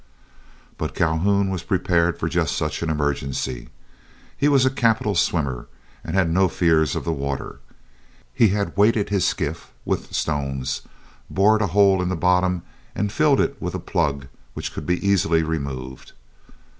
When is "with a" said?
13.61-13.79